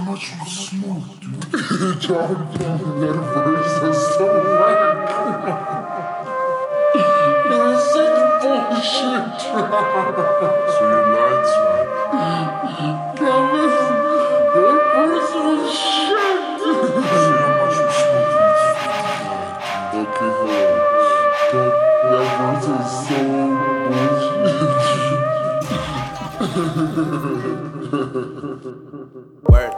[0.00, 2.00] how much you smoke, dude.
[2.00, 3.16] John Brown, that
[3.84, 4.26] is so
[4.60, 4.96] whack.
[6.94, 9.40] It was such bullshit.
[10.72, 11.60] so you lied to
[12.12, 12.26] me.
[13.16, 13.80] Promise,
[14.54, 16.40] that verse was shit.
[16.60, 16.74] See
[17.40, 19.54] how much you smoke, dude.
[20.00, 20.68] Okay, hold on.
[21.52, 21.72] That,
[22.10, 23.18] that verse is so
[23.90, 24.40] bullshit.
[29.50, 29.74] Word.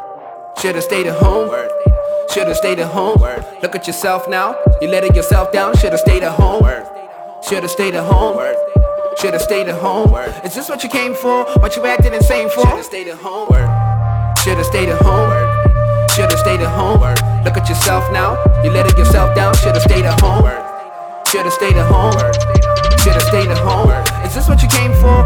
[0.62, 1.50] Should've stayed at home.
[2.32, 3.20] Should've stayed at home.
[3.62, 4.54] Look at yourself now.
[4.80, 5.76] You letting yourself down.
[5.76, 6.62] Should've stayed at home.
[7.42, 8.38] Should've stayed at home.
[9.18, 10.14] Should've stayed at home.
[10.44, 11.42] Is this what you came for?
[11.58, 12.64] What you acting insane for?
[12.64, 13.48] Should've stayed at home.
[14.44, 16.08] Should've stayed at home.
[16.14, 17.00] Should've stayed at home.
[17.42, 18.38] Look at yourself now.
[18.62, 19.54] You letting yourself down.
[19.56, 20.46] Should've stayed at home.
[21.26, 22.12] Should've stayed at home.
[23.02, 23.90] Should've stayed at home.
[24.24, 25.21] Is this what you came for?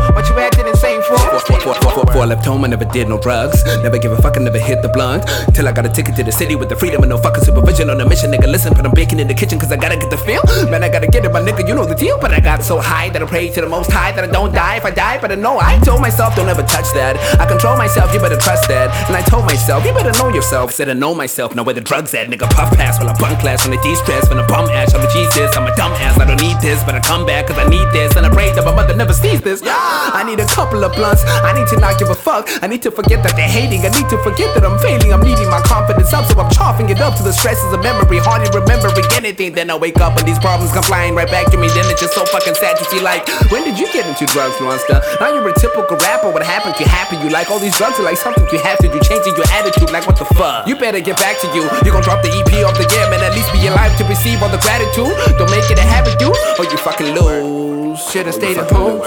[1.75, 2.05] For?
[2.07, 3.65] Before I left home, I never did no drugs.
[3.83, 5.25] Never give a fuck, I never hit the blunt.
[5.55, 7.91] Till I got a ticket to the city with the freedom and no fucking supervision
[7.91, 8.31] on a mission.
[8.31, 10.43] Nigga, listen, but I'm baking in the kitchen cause I gotta get the feel.
[10.71, 12.19] Man, I gotta get it, my nigga, you know the deal.
[12.19, 14.53] But I got so high that I pray to the most high that I don't
[14.55, 14.77] die.
[14.77, 17.17] If I die, but I know I told myself, don't ever touch that.
[17.41, 18.91] I control myself, you better trust that.
[19.09, 20.73] And I told myself, you better know yourself.
[20.73, 22.29] Said I know myself, know where the drugs at.
[22.29, 24.29] Nigga, puff pass while I bunk class on the D-stress.
[24.29, 26.19] When I bum ash, I'm a Jesus, I'm a dumb ass.
[26.19, 28.17] I don't need this, but I come back cause I need this.
[28.17, 29.63] And I pray that my mother never sees this.
[29.65, 31.25] I need a couple of blunts.
[31.25, 32.49] I need to not give a fuck.
[32.63, 33.85] I need to forget that they're hating.
[33.85, 35.13] I need to forget that I'm failing.
[35.13, 38.19] I'm needing my confidence up, so I'm chopping it up to the stresses of memory.
[38.19, 39.53] Hardly remembering anything.
[39.53, 41.69] Then I wake up and these problems come flying right back to me.
[41.69, 43.01] Then it's just so fucking sad to see.
[43.01, 45.01] Like, when did you get into drugs, monster?
[45.21, 46.31] Now you're a typical rapper.
[46.33, 47.21] What happened to you happen?
[47.21, 48.99] You like all these drugs are like something you have to do.
[49.01, 50.67] Changing your attitude, like what the fuck?
[50.67, 51.63] You better get back to you.
[51.85, 53.21] You gon' drop the EP of the year, man.
[53.23, 55.13] At least be alive to receive all the gratitude.
[55.39, 58.01] Don't make it a habit, dude, or you fucking lose.
[58.11, 59.03] Should've stayed at home.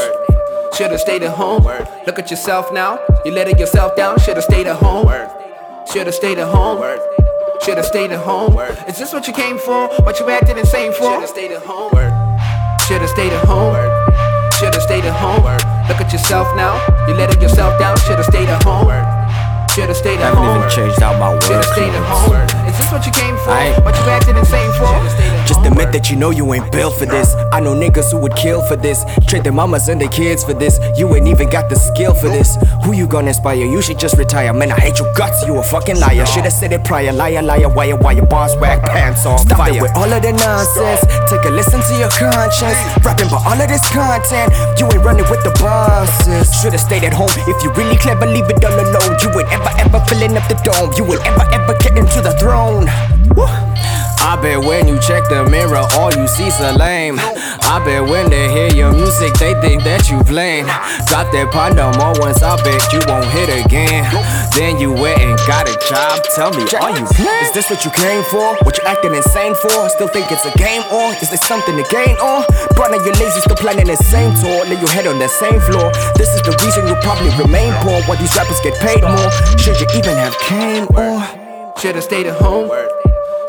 [0.79, 1.65] Should've stayed at home.
[2.07, 2.99] Look at yourself now.
[3.25, 4.17] You letting yourself down.
[4.17, 5.11] Should've stayed at home.
[5.91, 6.79] Should've stayed at home.
[7.61, 8.57] Should've stayed at home.
[8.87, 9.89] Is this what you came for?
[10.05, 11.15] What you acting insane for?
[11.15, 11.91] Should've stayed at home.
[12.87, 13.75] Should've stayed at home.
[14.53, 15.43] Should've stayed at home.
[15.89, 16.79] Look at yourself now.
[17.09, 17.97] You letting yourself down.
[17.97, 18.78] Should've stayed at home.
[19.75, 20.57] Should've stayed at Haven't home.
[20.57, 21.67] even changed out my Should've words.
[21.71, 22.67] stayed at home.
[22.67, 23.51] Is this what you came for?
[23.51, 23.73] Aye.
[23.83, 24.89] What you acting insane for?
[25.47, 27.33] Just admit that you know you ain't built for this.
[27.53, 29.05] I know niggas who would kill for this.
[29.27, 30.79] Trade their mamas and their kids for this.
[30.97, 32.57] You ain't even got the skill for this.
[32.83, 33.55] Who you gonna inspire?
[33.65, 34.53] You should just retire.
[34.53, 35.45] Man, I hate your guts.
[35.47, 36.25] You a fucking liar.
[36.25, 37.11] Should've said it prior.
[37.13, 39.73] Liar, liar, wire, wire, bars, whack, pants on Stop fire.
[39.75, 41.01] It with all of the nonsense.
[41.29, 42.77] Take a listen to your conscience.
[43.05, 44.53] Rapping about all of this content.
[44.77, 46.49] You ain't running with the bosses.
[46.61, 47.29] Should've stayed at home.
[47.47, 49.17] If you really clever, leave it all alone.
[49.21, 50.91] You ain't ever, ever filling up the dome.
[50.95, 52.68] You will ever, ever get into the throne.
[54.49, 57.21] Bet when you check the mirror, all you see's a lame.
[57.69, 60.65] I bet when they hear your music, they think that you playing.
[61.05, 64.09] Drop that pond no more once, I bet you won't hit again.
[64.57, 66.25] Then you went and got a job.
[66.33, 67.05] Tell me, are you?
[67.45, 68.57] Is this what you came for?
[68.65, 69.85] What you acting insane for?
[69.93, 72.41] Still think it's a game or is there something to gain on?
[72.73, 74.65] Bro, now you're lazy, still planning the same tour.
[74.65, 75.93] Lay your head on the same floor.
[76.17, 78.01] This is the reason you probably remain poor.
[78.09, 79.29] Why these rappers get paid more?
[79.61, 81.21] Should you even have came or?
[81.77, 82.73] Should've stayed at home.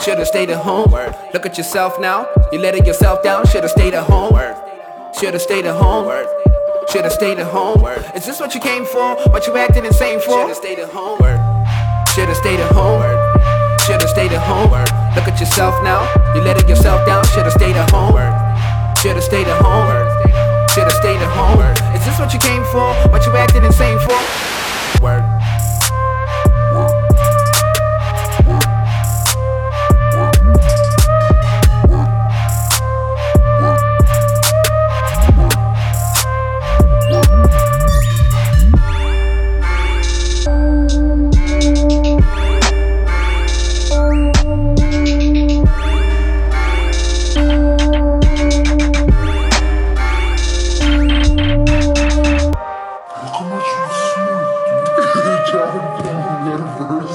[0.03, 0.93] Should've stayed at home.
[1.35, 2.27] Look at yourself now.
[2.53, 3.47] You letting yourself down.
[3.47, 4.33] Should've stayed at home.
[5.21, 6.09] Should've stayed at home.
[6.89, 7.85] Should've stayed at home.
[8.15, 9.17] Is this what you came for?
[9.31, 10.41] What you acting insane for?
[10.41, 11.19] Should've stayed at home.
[12.15, 13.03] Should've stayed at home.
[13.87, 14.71] Should've stayed at home.
[15.15, 16.09] Look at yourself now.
[16.35, 17.23] You letting yourself down.
[17.27, 18.17] Should've stayed at home.
[18.97, 20.67] Should've stayed at home.
[20.71, 21.61] Should've stayed at home.
[21.95, 22.95] Is this what you came for?
[23.13, 24.50] What you acting insane for?